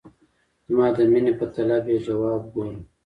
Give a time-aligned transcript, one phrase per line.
[0.67, 2.77] زما د میني په طلب یې ځواب ګوره!